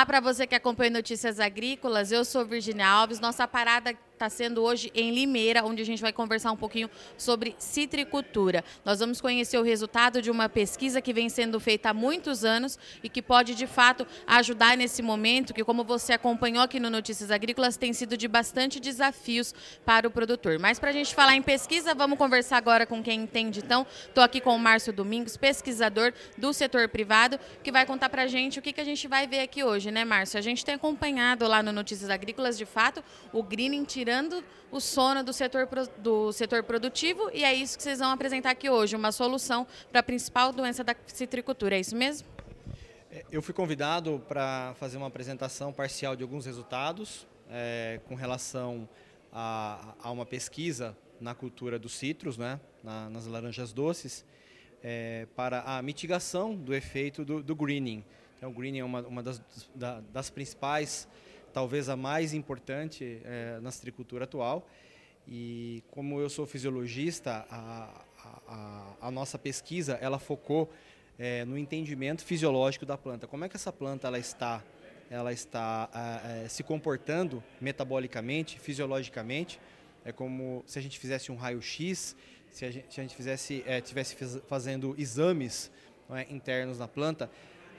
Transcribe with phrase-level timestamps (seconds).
[0.00, 2.10] Olá para você que acompanha Notícias Agrícolas.
[2.10, 3.20] Eu sou Virginia Alves.
[3.20, 7.56] Nossa parada está sendo hoje em Limeira, onde a gente vai conversar um pouquinho sobre
[7.58, 8.62] citricultura.
[8.84, 12.78] Nós vamos conhecer o resultado de uma pesquisa que vem sendo feita há muitos anos
[13.02, 17.30] e que pode, de fato, ajudar nesse momento, que, como você acompanhou aqui no Notícias
[17.30, 19.54] Agrícolas, tem sido de bastante desafios
[19.86, 20.58] para o produtor.
[20.58, 23.60] Mas para a gente falar em pesquisa, vamos conversar agora com quem entende.
[23.64, 28.24] Então, estou aqui com o Márcio Domingos, pesquisador do setor privado, que vai contar para
[28.24, 30.38] a gente o que, que a gente vai ver aqui hoje, né, Márcio?
[30.38, 34.42] A gente tem acompanhado lá no Notícias Agrícolas, de fato, o greening tirando tirando
[34.72, 38.68] o sono do setor, do setor produtivo e é isso que vocês vão apresentar aqui
[38.68, 42.26] hoje, uma solução para a principal doença da citricultura, é isso mesmo?
[43.08, 48.88] É, eu fui convidado para fazer uma apresentação parcial de alguns resultados é, com relação
[49.32, 54.24] a, a, uma pesquisa na cultura dos citros, né, na, nas laranjas doces,
[54.82, 58.04] é, para a mitigação do efeito do, do greening.
[58.36, 59.40] Então, o greening é uma, uma das,
[59.72, 61.06] da, das principais
[61.52, 64.66] talvez a mais importante é, na citricultura atual.
[65.28, 68.04] E como eu sou fisiologista, a,
[68.48, 70.70] a, a nossa pesquisa ela focou
[71.18, 73.26] é, no entendimento fisiológico da planta.
[73.26, 74.62] Como é que essa planta ela está,
[75.10, 75.90] ela está
[76.44, 79.60] é, se comportando metabolicamente, fisiologicamente?
[80.04, 82.16] É como se a gente fizesse um raio-x,
[82.50, 84.16] se a gente fizesse, é, tivesse
[84.48, 85.70] fazendo exames
[86.10, 87.30] é, internos na planta,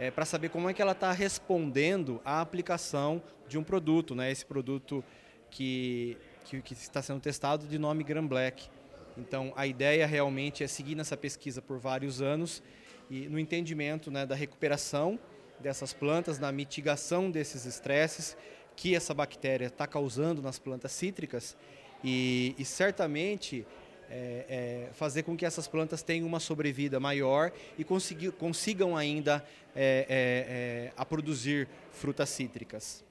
[0.01, 4.31] é, para saber como é que ela está respondendo à aplicação de um produto, né?
[4.31, 5.03] Esse produto
[5.51, 8.67] que, que, que está sendo testado de nome Gram Black.
[9.15, 12.63] Então, a ideia realmente é seguir nessa pesquisa por vários anos
[13.11, 15.19] e no entendimento né, da recuperação
[15.59, 18.35] dessas plantas, na mitigação desses estresses
[18.75, 21.55] que essa bactéria está causando nas plantas cítricas
[22.03, 23.67] e, e certamente
[24.11, 29.43] é, é, fazer com que essas plantas tenham uma sobrevida maior e consigam ainda
[29.75, 33.03] é, é, é, a produzir frutas cítricas.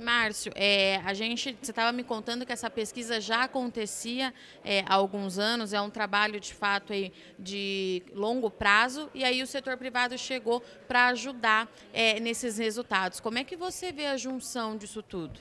[0.00, 4.32] Márcio, é, a gente, você estava me contando que essa pesquisa já acontecia
[4.64, 9.42] é, há alguns anos, é um trabalho de fato aí, de longo prazo, e aí
[9.42, 13.20] o setor privado chegou para ajudar é, nesses resultados.
[13.20, 15.38] Como é que você vê a junção disso tudo?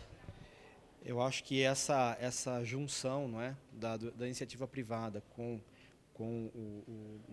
[1.04, 5.60] Eu acho que essa, essa junção não é, da, da iniciativa privada com,
[6.14, 6.84] com o,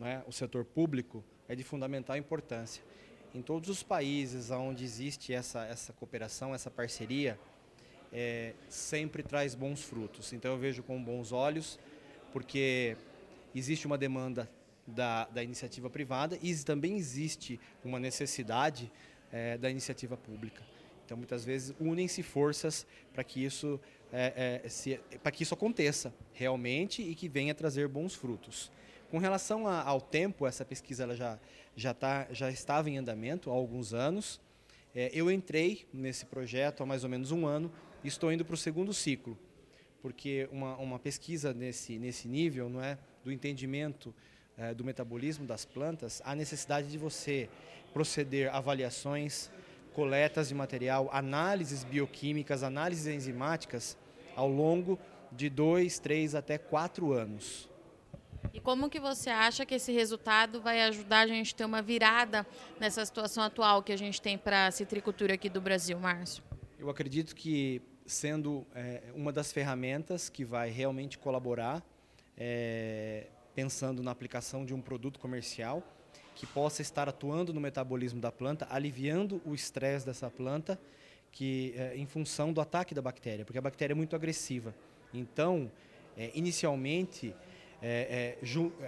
[0.00, 2.82] o, é, o setor público é de fundamental importância.
[3.34, 7.38] Em todos os países onde existe essa, essa cooperação, essa parceria,
[8.12, 10.32] é, sempre traz bons frutos.
[10.32, 11.78] Então eu vejo com bons olhos,
[12.32, 12.96] porque
[13.54, 14.48] existe uma demanda
[14.86, 18.90] da, da iniciativa privada e também existe uma necessidade
[19.32, 20.62] é, da iniciativa pública.
[21.06, 22.84] Então, muitas vezes, unem-se forças
[23.14, 23.80] para que isso
[24.12, 28.72] é, é, para que isso aconteça realmente e que venha trazer bons frutos.
[29.08, 31.38] Com relação a, ao tempo, essa pesquisa ela já,
[31.76, 34.40] já, tá, já estava em andamento há alguns anos.
[34.92, 37.70] É, eu entrei nesse projeto há mais ou menos um ano
[38.02, 39.38] e estou indo para o segundo ciclo,
[40.02, 44.12] porque uma, uma pesquisa nesse, nesse nível não é, do entendimento
[44.58, 47.48] é, do metabolismo das plantas, há necessidade de você
[47.92, 49.50] proceder avaliações,
[49.96, 53.96] coletas de material, análises bioquímicas, análises enzimáticas
[54.36, 54.98] ao longo
[55.32, 57.66] de dois, três até quatro anos.
[58.52, 61.80] E como que você acha que esse resultado vai ajudar a gente a ter uma
[61.80, 62.46] virada
[62.78, 66.44] nessa situação atual que a gente tem para a citricultura aqui do Brasil, Márcio?
[66.78, 71.82] Eu acredito que sendo é, uma das ferramentas que vai realmente colaborar,
[72.36, 75.82] é, pensando na aplicação de um produto comercial,
[76.36, 80.78] que possa estar atuando no metabolismo da planta, aliviando o estresse dessa planta,
[81.32, 84.74] que é, em função do ataque da bactéria, porque a bactéria é muito agressiva.
[85.12, 85.70] Então,
[86.16, 87.34] é, inicialmente,
[87.82, 88.36] é,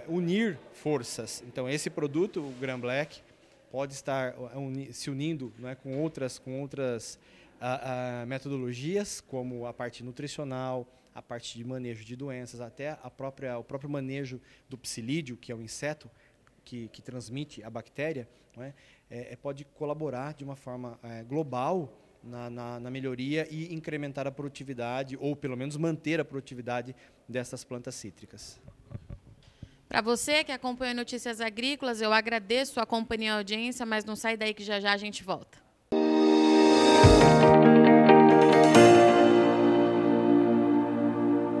[0.07, 1.43] unir forças.
[1.47, 3.21] Então, esse produto, o Gram Black,
[3.71, 4.35] pode estar
[4.91, 7.19] se unindo né, com outras, com outras
[7.59, 13.09] a, a, metodologias, como a parte nutricional, a parte de manejo de doenças, até a
[13.09, 14.39] própria, o próprio manejo
[14.69, 16.09] do psilídeo, que é o inseto,
[16.69, 18.29] que, que transmite a bactéria,
[18.59, 18.73] é?
[19.09, 21.91] É, é, pode colaborar de uma forma é, global
[22.23, 26.95] na, na, na, melhoria e incrementar a produtividade, ou pelo menos manter a produtividade
[27.27, 28.59] dessas plantas cítricas.
[29.87, 34.15] Para você que acompanha Notícias Agrícolas, eu agradeço a companhia e a audiência, mas não
[34.15, 35.57] sai daí que já já a gente volta.